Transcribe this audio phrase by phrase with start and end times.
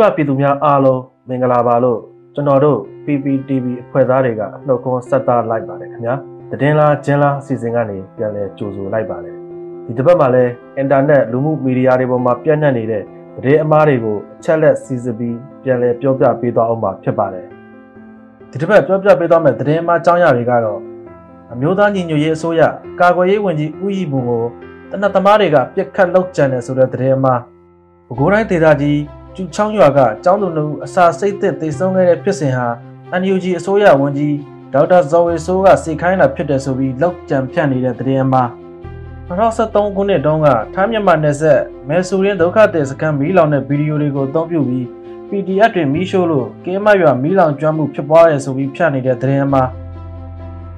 [0.00, 1.98] ဘပြည်သူများအားလုံးမင်္ဂလာပါလို့
[2.34, 6.14] ကျွန်တော်တို့ PPTV အဖွဲ့သားတွေကနှုတ်ခွန်းဆက်တာလိုက်ပါတယ်ခင်ဗျာ
[6.60, 9.34] တည်င်းလားကျင်းလားအစီအစဉ်ကနေပြန်လဲကြိုဆိုလိုက်ပါတယ်
[9.86, 10.44] ဒီတစ်ပတ်မှာလဲ
[10.76, 13.02] အင်တာနက်လူမှုမီဒီယာတွေပေါ်မှာပြန့်နှံ့နေတဲ့
[13.36, 17.46] သတင်းအမှားတွေကိုအချက်လက်စီစစ်ပြီးပြန်လဲပြောပြပေးသွားအောင်မှာဖြစ်ပါတယ်
[18.50, 20.80] ဒီတစ်ပတ်ပြောပြပေးသွားမယ့်သတင်းအမှားအကြောင်းအရာတွေကတော့
[21.52, 22.62] အမျိုးသားညီညွတ်ရေးအစိုးရ
[23.00, 24.44] ကာကွယ်ရေးဝန်ကြီးဦးရီဘုံကို
[24.90, 27.40] တနတ်သမားတွေကပြစ်ခတ်လောက်ကျန်တယ်ဆိုတဲ့သတင်းအမှား
[28.06, 28.98] ပဲခူးတိုင်းဒေသကြီး
[29.34, 32.66] ကျူချောင်းရွာကကျောင်းသူနှုတ်အစာစိတ်သက်သေဆုံးခဲ့တဲ့ဖြစ်စဉ်ဟာ
[33.20, 34.36] NUG အစိုးရဝန်ကြီး
[34.72, 38.48] ဒေါက်တာဇော်ဝေဆိုးကစေခိုင်းတာဖြစ်တယ်ဆိုပြီးလောက်ကြံဖြန့်နေတဲ့သတင်းအမှား
[39.28, 44.86] 2023ခုနှစ်တုန်းကထိုင်းမြန်မာနယ်စပ်မဲဆူရင်းဒုက္ခသည်စခန်းမီးလောင်တဲ့ဗီဒီယိုတွေကိုအသုံးပြုပြီး
[45.28, 49.68] PDF တွေမီးရှို့လို့ကင်းမရွာမီးလောင်ကျွမ်းမှုဖြစ်ပွားတယ်ဆိုပြီးဖြန့်နေတဲ့သတင်းအမှား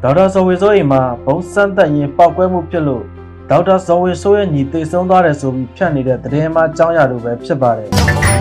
[0.02, 3.04] ဒေါက်တာဇော်ဝေဆိုးအိမ်မှာဘုံစမ်းသက်ရင်ပောက်ကွဲမှုဖြစ်လို့
[3.50, 8.31] ဒေါက်တာဇော်ဝေဆိုးရဲ့ညီသေဆုံးသွားတယ်ဆိုပြီးဖြန့်နေတဲ့သတင်းအမှားအကြောင်းအရာလိုပဲဖြစ်ပါတယ်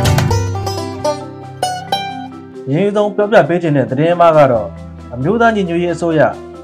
[2.73, 4.67] ရင်းဆုံးပြောပြပေးခြင်းတဲ့သတင်းမှားကတော့
[5.13, 6.21] အမျိုးသားညီညွတ်ရေးအစိုးရ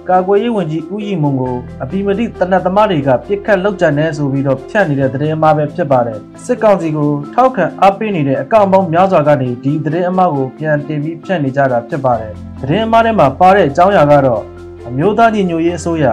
[0.10, 14.42] ကာကွယ်ရေးဝန်ကြီးဦးရီမုံကိုအပိမတိတနတ်သမားတွေကပြစ်ခတ်လောက်ကျန်နေဆိုပြီးတော့ဖြန့်နေတဲ့သတင်းမှားပဲဖြစ်ပါတယ်စစ်ကောင်စီကိုထောက်ခံအားပေးနေတဲ့အကောင့်ပေါင်းများစွာကနေဒီသတင်းအမှားကိုပြန်တင်ပြီးဖြန့်နေကြတာဖြစ်ပါတယ်သတင်းအမှားထဲမှာပါတဲ့အကြောင်းအရာကတော့
[14.88, 16.06] အမျိုးသားညီညွတ်ရေးအစိုးရ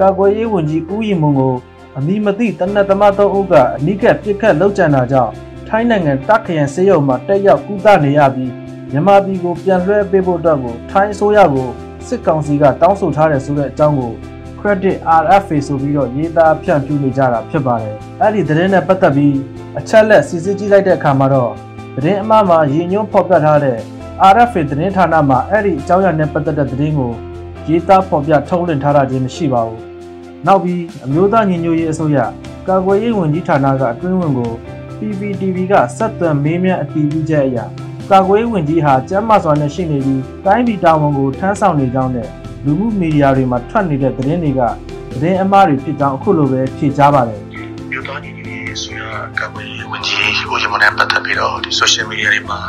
[0.00, 1.54] ကာကွယ်ရေးဝန်ကြီးဦးရီမုံကို
[1.98, 5.32] အမိမတိတနတ်သမားတို့အုပ်ကအနိကပြစ်ခတ်လောက်ကျန်တာကြောင့်
[5.68, 8.52] ထိုင်းနိုင်ငံတပ်ခရန်စေယုံမှာတက်ရောက်ကူးသနေရပြီး
[8.92, 11.68] မြန်မာပြည်ကိုပြန်လွှဲပေးဖို့အတွက်ကိုထိုင်းအစိုးရကို
[12.06, 14.12] စစ်ကောင်စီကတောင်းဆိုထားတယ်ဆိုတဲ့အကြောင်းကို
[14.60, 19.36] credit RFA ဆိုပြီးတော့ရေးသားဖြန့်ဖြူးနေကြတာဖြစ်ပါတယ်။အဲ့ဒီသတင်းနဲ့ပတ်သက်ပြီး
[19.78, 21.52] အချက်လက်စစ်စစ်ကြည့်လိုက်တဲ့အခါမှာတော့
[21.96, 23.78] သတင်းအမှားမှာရည်ညွှန်းဖော်ပြထားတဲ့
[24.32, 27.12] RFA သတင်းဌာနမှာအဲ့ဒီအကြောင်းအရာနဲ့ပတ်သက်တဲ့သတင်းကို
[27.68, 29.80] ရေးသားဖော်ပြထုတ်လွှင့်ထားတာချင်းမရှိပါဘူး။
[30.46, 32.18] နောက်ပြီးအမျိုးသားညီညွတ်ရေးအစိုးရ
[32.68, 34.52] ကာကွယ်ရေးဝန်ကြီးဌာနကအတွင်းဝင်ကို
[34.98, 37.58] PPTV ကဆက်သွယ်မေးမြန်းအတည်ပြုချက်အရ
[38.10, 42.28] ကာကွယ်ဝင်ကြီးဟာကျမ်းမာစွာနဲ့ရှိနေပြီးတိုင်းပြည်တာဝန်ကိုထမ်းဆောင်နေကြောင်းနဲ့
[42.64, 44.60] လူမှုမီဒီယာတွေမှာထွက်နေတဲ့သတင်းတွေက
[45.12, 47.40] သတင်းအမှားတွေဖြစ်ကြောင်းအခုလိုပဲဖြေကြားပါတယ်။
[47.90, 49.02] မြို့တော်ညီကြီးဆိုရ
[49.38, 50.18] ကာကွယ်ဝင်ကြီး
[50.50, 52.60] ဦးရမနဲ့ပတ်သက်ပြီးတော့ဒီ social media တွေမှာ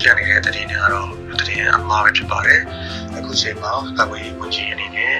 [0.00, 1.08] ပြနေတဲ့သတင်းတွေကတော့
[1.38, 2.60] သတင်းအမှားပဲဖြစ်ပါတယ်။
[3.16, 5.12] အခုချိန်မှာကာကွယ်ဝင်ကြီးအနေနဲ့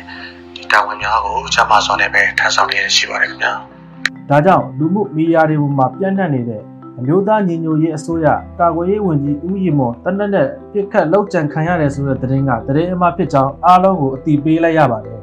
[0.56, 3.52] ဒီတာဝန်များကိုကျမ်းမာစွာနဲ့ပဲထမ်းဆောင်နေရရှိပါတယ်ခင်ဗျာ။
[4.30, 6.62] ဒါကြောင့်လူမှုမီဒီယာတွေမှာပြန့်နှံ့နေတဲ့
[7.00, 8.26] အမျိုးသားညီညွတ်ရေးအစိုးရ
[8.60, 15.18] ကာကွယ်ရေးဝန်ကြီးဦးရီမော်တနက်နဲ့ပြစ်ခတ်လောက်ကြံခံရတယ်ဆိုတဲ့သတင်းကသတင်းအမှားဖြစ်ကြောင်းအားလုံးကိုအသိပေးလိုက်ရပါတယ်။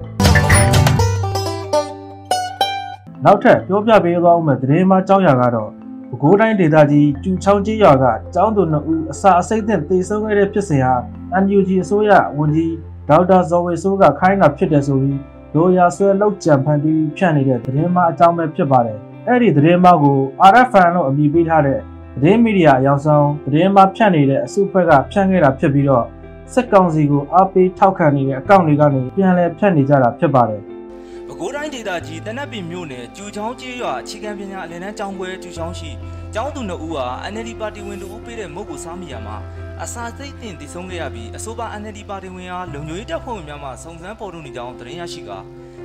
[3.25, 5.69] နောက်ထပ်ပြောပြပေးသွားအောင်မယ့်သတင်းမှာကြောင်းရာကတော့
[6.09, 8.05] ပဲခူးတိုင်းဒေသကြီးကျူချောင်းကြီးရွာက
[8.35, 10.95] ကျောင်းသူနှစ်ဦးအစာအစိမ့်နဲ့တေဆုံးခဲ့တဲ့ဖြစ်စဉ်ဟာ
[11.43, 12.73] NUG အစိုးရဝန်ကြီး
[13.09, 15.19] ဒေါက်တာဇော်ဝေဆိုးကခိုင်းတာဖြစ်တယ်ဆိုပြီး
[15.53, 20.17] လိုရာဆွဲလောက်ကြံဖန်တီးဖြန့်နေတဲ့သတင်းမှာအကြောင်းပဲဖြစ်ပါတယ်။ အဲ့ဒီသတင်းမောက်ကို
[20.51, 21.79] RFN လို့အမည်ပေးထားတဲ့
[22.21, 26.05] သတင်းမီဒီယာအယောင်ဆောင်သတင်းမဖြန့်နေတဲ့အစုအဖွဲ့ကဖြန့်ခဲ့တာဖြစ်ပြီးတော့
[26.53, 30.61] စက်ကောင်စီကိုအားပေးထောက်ခံနေတဲ့အကောင့်တွေကနေပြန်လည်ဖြန့်နေကြတာဖြစ်ပါတယ်။
[31.27, 35.89] ပဲခူးတိုင်းဒေသကြီးတနက်ပင်မြို့နယ်ကျူချောင်းကျေးရွာအခြေခံပညာအလယ်တန်းကျောင်းပွဲကျူချောင်းရှိ
[36.33, 39.37] ကျောင်းသူနှစ်ဦးဟာ NLD ပါတီဝင်တို့ပေးတဲ့မုတ်ကိုစားမိရမှာ
[39.83, 45.37] အစာစိတ်တင်တည်ဆုံးခဲ့ရပြီးအဆိုပါ NLD ပါတီဝင်အားလုံခြုံရေးတပ်ဖွဲ့ဝင်များမှစုံစမ်းပေါ်ထုတ်နေကြောင်းသတင်းရရှိကာ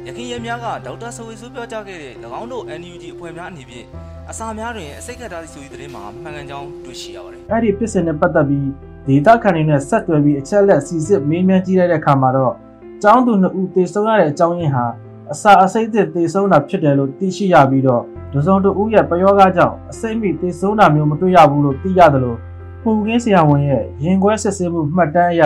[0.07, 3.87] ရခိုင်ရဲများကဒေါက်တာဆဝေဆိုးပြောကြားခဲ့တဲ့၎င်းတို့ NUG အဖွဲ့များအနေဖြင့်
[4.31, 8.69] အစာများတွင်အစိတ်ခတ်ထားသည့်ဆိုသည့်သတင်းမှာမှန်ကန်ကြောင်းတွေ့ရှိရပါတယ်။အဲ့ဒီဖြစ်စဉ်နဲ့ပတ်သက်ပြီး
[9.07, 12.55] ဒေတာခန်တွေနဲ့ဆက်သွယ်ပြီးအချက်လက်စီစစ်မေးမြန်းကြည့်လိုက်တဲ့အခါမှာတော့
[13.03, 14.87] ကျောင်းသူနှစ်ဦးတေဆုံးရတဲ့အကြောင်းရင်းဟာ
[15.33, 22.39] အစာအစိတ်သစ်တေဆုံးတာဖြစ်တယ်လို့သိရှိရပြီးတော့ဒဇုံတူဦးရဲ့ပယောဂကြောင့်အစိမ့်မိတေဆုံးတာမျိုးမတွေ့ရဘူးလို့သိရတယ်လို့
[22.83, 25.43] ပူကင်းဆရာဝန်ရဲ့ရင်ခွဲစစ်ဆေးမှုမှတ်တမ်းအရ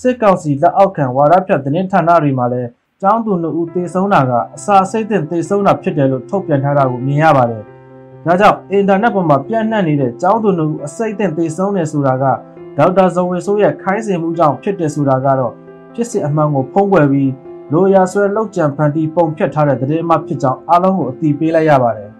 [0.00, 2.68] စစ်ကောင်စီလက်အောက်ခံဝါရဖြတ်သတင်းဌာနတွေမှာလည်း
[3.02, 7.62] ကျောင်းသူနှစ်ဦးသေဆုံးတာကအစာစိတ်သင့်သေဆုံးတာဖြစ်တယ်လို့ထုတ်ပြန်ထားတာကိုမြင်ရပါတယ်။
[8.24, 12.24] ဒါကြောင့်အင်တာနက်ပေါ်မှာပြန့်နှံ့နေတဲ့ကျောင်းသူနှစ်ဦးအစိတ်သင့်သေဆုံးတယ်ဆိုတာက
[12.76, 15.52] ဒေါက်တာဇော်ဝေဆိုးရဲ့ခိုင်းစင်မှုကြောင့်ဖြစ်တယ်ဆိုတာကတော့
[15.94, 17.32] ဖြစ်စဉ်အမှန်ကိုဖုံးကွယ်ပြီး
[17.72, 22.10] လိုရာဆွဲလောက်ကြံဖန်တီးပုံဖြတ်ထားတဲ့သတင်းမှဖြစ်ကြောင်းအားလုံးကိုအသိပေးလိုက်ရပါတယ်။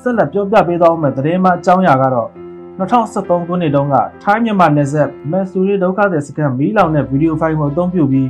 [0.00, 2.28] ဆက်လက်ပြောပြပေးသွားမယ့်သတင်းမှအကြောင်းအရာကတော့
[2.78, 8.26] 2013ခုနှစ်တုန်းကထိုင်းမြန်မာနယ်စပ်မက်ဆူရီဒုက္ခသည်စခန်းမီးလောင်တဲ့ဗီဒီယိုဖိုင်ကိုအသုံးပြုပြီး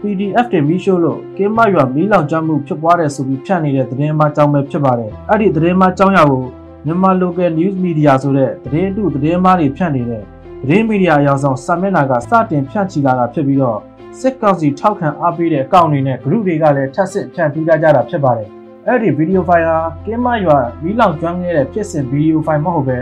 [0.00, 6.44] PDF တွေမီးရှို့လို့ကင်းမရွာမီးလောင်ကျွမ်းမှုဖြစ်ပွားတယ်ဆိုပြီးဖြန့်နေတဲ့သတင်းမှအကြောင်းပဲဖြစ်ပါတယ်။အဲ့ဒီသတင်းမှအကြောင်းအရာကို
[6.86, 10.22] မြန်မာ local news media ဆိုတဲ့သတင်းတုသတင်းမှားတွေဖြန့်နေတဲ့
[10.62, 13.78] သတင်းမီဒီယာအယောင်ဆောင်စာမျက်နှာကစတင်ဖြန့်ချီလာတာဖြစ်ပြီးတော့
[14.20, 18.48] စစ်ကောင်စီထောက်ခံအားပေးတဲ့အကောင့်တွေနဲ့ group တွေကလည်းထပ်ဆင့်ဖြန့်ပြကြတာဖြစ်ပါတယ်။
[18.86, 22.98] အဲ့ဒီဗီဒီယိုဖိုင်ဟာကင်းမရွာမီးလောင်ကျွမ်းခဲ့တဲ့ဖြစ်စဉ်ဗီဒီယိုဖိုင်မဟုတ်ဘဲ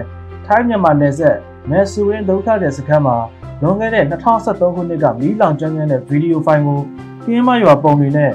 [0.46, 1.36] ထိုင်းမြန်မာနယ်စပ်
[1.70, 3.16] မဲဆူရင်းဒုက္ခတဲ့စခန်းမှာ
[3.62, 6.78] လွန်ခဲ့တဲ့2023ခုနှစ်ကမီးလောင်ကျွမ်းခဲ့တဲ့ဗီဒီယိုဖိုင်ကို
[7.24, 8.32] ကင်းမရွာပုံတွေနဲ့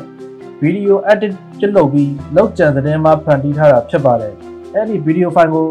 [0.61, 4.33] ဗီဒီယို edit ပြုလုပ်ပြီးလောက်ကျန်သတင်းမှဖန်တီးထားတာဖြစ်ပါတယ်။
[4.73, 5.67] အဲ့ဒီဗီဒီယိုဖိုင်ကို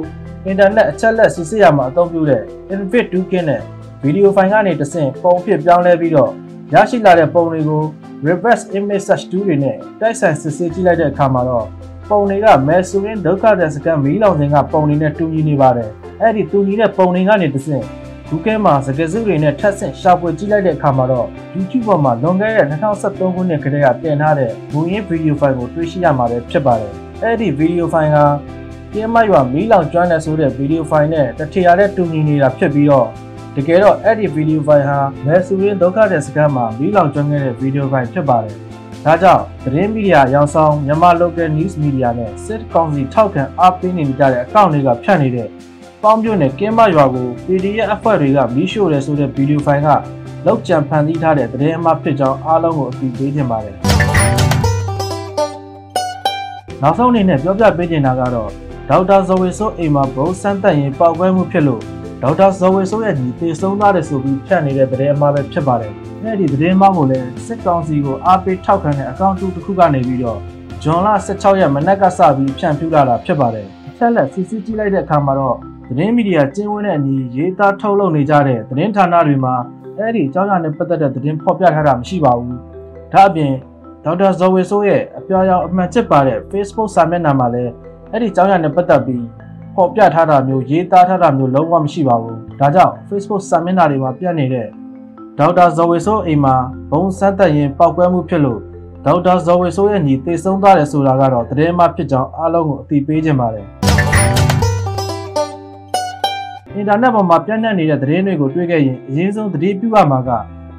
[0.47, 2.43] အင်တာနက်အချက်လက်စစ်ဆေးရမှာအသုံးပြုတဲ့
[2.73, 3.61] Infinite Toolkit နဲ့
[4.03, 6.31] ဗီဒီယိုဖိုင်ကနေတဆင့်ပုံဖြစ်ပြောင်းလဲပြီးတော့
[6.75, 7.83] ရရှိလာတဲ့ပုံတွေကို
[8.27, 11.67] reverse image search tool တွေနဲ့တိုက်ဆိုင်စစ်ဆေးကြည့်လိုက်တဲ့အခါမှာတော့
[12.09, 17.85] ပုံတွေကမဲဆိုရင်ဒုက္ခတဲ့စကန်မီးလောင်စဉ်ကပုံတွေနဲ့တူညီနေပါတယ်။ အဲ့ဒီတူညီတဲ့ပုံတွေကနေတဆင့်
[18.29, 26.93] Google မှာစကားစုတွေနဲ့ထပ်ဆင့်ရှာဖွေကြည့်လိုက်တဲ့အခါမှာတော့ YouTube ပေါ်မှာလွန်ခဲ့တဲ့2013ခုနှစ်ကတည်းကတင်ထားတဲ့မူရင်းဗီဒီယိုဖိုင်ကိုတွေ့ရှိရမှာပဲဖြစ်ပါတယ်။
[27.23, 28.17] အဲ့ဒီဗီဒီယိုဖိုင်က
[28.93, 33.09] ပြင်းမရွာမီးလောင်ကျွမ်းတဲ့ဆိုတဲ့ဗီဒီယိုဖိုင်နဲ့တထရာတဲ့တူညီနေတာဖြစ်ပြီးတော့
[33.57, 38.57] တကယ်တော့အဲ့ဒီဗီဒီယိုဖိုင်ဟာမဲဆူရင်းဒုက္ခတဲ့စကားမှာမီးလောင်ကျွမ်းခဲ့တဲ့ဗီဒီယိုဖိုင်ဖြစ်ပါတယ်။
[39.05, 45.49] ဒါကြောင့်သတင်းမီဒီယာရောင်ဆောင်မြန်မာ local news media နဲ့စစ်ကောင်စီထောက်ခံအားပေးနေကြတဲ့အကောင့်တွေကဖြန့်နေတဲ့
[46.03, 49.89] ပေါင်းပြုတ်နဲ့ကင်းမရွာကို PDF အဖွဲ့တွေကမီးရှို့တယ်ဆိုတဲ့ဗီဒီယိုဖိုင်က
[50.47, 53.77] လောက်ကြံဖန်တီးထားတဲ့သတင်းအမှားဖြစ်ကြောင်းအားလုံးကိုအသိပေးခြင်းပါတယ်။
[56.83, 58.51] နောက်ဆုံးအနေနဲ့ပြောပြပေးချင်တာကတော့
[58.89, 61.83] ဒေါက်တာဇော်ဝေဆိုးအိမ်မှာဘုံစမ်းသပ်ရင်ပောက်ကွဲမှုဖြစ်လို့
[62.23, 65.93] ဒေါက်တာဇော်ဝေဆိုးရဲ့ညီတေဆုံးသားတယ်ဆိုပြီးဖြန့်နေတဲ့သတင်းအမှားပဲဖြစ်ပါတယ်။
[66.23, 70.39] အဲဒီသတင်းအမှားကိုလည်းစစ်ကောင်စီကိုအားပေးထောက်ခံတဲ့အကောင့်တစ်ခုကနေပြီးတော့
[70.83, 79.55] ဂျွန်လ16ရက်မနက်ကစပြီးဖြန့်ဖြူးလာတာဖြစ်ပါတယ်။အချက်လက်စစ်စစ်ကြည့်လိုက်တဲ့အခါမှာတော့ သတင်းမီဒီယာကျင်းဝန်းတဲ့အညီရေးသားထုတ်လုပ်နေကြတဲ့သတင်းဌာနတွေမှာ
[79.99, 82.57] အဲ့ဒီအကြောင်းအရာနဲ့ပတ်သက်တဲ့သတင်းဖော်ပြထားတာမရှိပါဘူး။
[83.13, 83.53] ဒါအပြင်
[84.05, 87.73] ဒေါက်တာဇော်ဝေဆိုးရဲ့အပြောင်အမှန်ချစ်ပါတဲ့ Facebook စာမျက်နှာမှာလည်း
[88.13, 89.25] အဲ့ဒီအကြောင်းအရာနဲ့ပတ်သက်ပြီး
[89.75, 94.67] ဖော်ပြထားတာမျိုးရေးသားထားတာမျိုးလုံးဝမရှိပါဘူး။ဒါကြောင့် Facebook စာမျက်နှာတွေမှာပြနေတဲ့
[95.39, 96.57] ဒေါက်တာဇော်ဝေဆိုးအိမ်မှာ
[96.91, 98.61] ဘုံစမ်းသက်ရင်ပောက်ကွဲမှုဖြစ်လို့
[99.05, 103.69] ဒေါက်တာဇော်ဝေဆိုးရဲ့ညီတေဆုံးသွားတယ်ဆိုတာကတော့သတင်းမှဖြစ်ကြောင်းအားလုံးကိုအသိပေးခြင်းပါတယ်။
[106.75, 110.31] အင်တာနက်ပေါ်မှာပြန့်နှံ့နေတဲ့သတင်းတွေကိုတွေ့ခဲ့ရင်အရင်ဆုံးသတိပြုရမှာက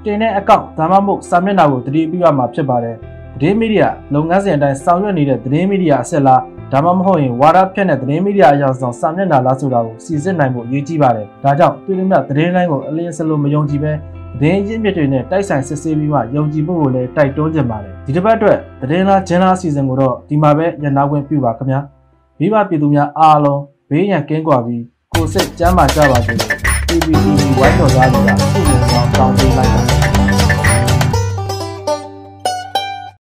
[0.06, 2.96] တင်တဲ့အကောင့်ဒါမှမဟုတ်စာမျက်နှာကိုသတိပြုရမှာဖြစ်ပါတယ်။
[3.36, 6.42] သတင်းမီဒီယာလုပ်ငန်းစဉ်အတိုင်းဆောင်ရွက်နေတဲ့သတင်းမီဒီယာအဆက်လား
[6.72, 13.92] ဒါမှမဟုတ်ရင်ဝါဒဖြန့်တဲ့သတင်းမီဒီယာအကြောင်းဆောင်စာမျက်နှာလားဆိုတာကိုစီစစ်နိုင်ဖို့အရေးကြီးပါတယ်။ဒါကြောင့်တွေ့လို့မြသတင်းလိုင်းကိုအလင်းစလို့မယုံကြည်ပဲ
[14.40, 21.80] သတင်းရင်းမြစ်တွေနဲ့တိုက်ဆိုင်စစ်ဆေးပြီးမှယုံကြည်ဖို့ကိုလည်းတိုက်တွန်းကြပါတယ်။ဒီတစ်ပတ်အတွက်သတင်းလားဂျန်လားအစီအစဉ်ကိုတော့ဒီမှာပဲညနာခွင့်ပြုပါခင်ဗျာ။
[22.40, 24.84] မိဘပြည်သူများအားလုံးဘေးရန်ကင်းကွာပြီး
[25.20, 26.52] ကိုစိတ်ကျမ်းမာကြပါစေလို့
[26.88, 29.99] PPTV ဝိုင်းတော်သားတွေကခုလိုအောင်တောင်းပေးလိုက်ပါတယ်